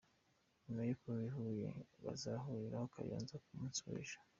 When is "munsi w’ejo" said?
3.57-4.17